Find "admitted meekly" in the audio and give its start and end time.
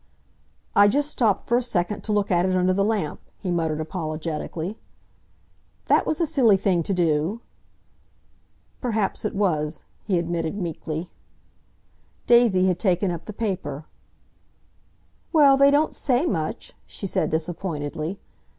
10.17-11.11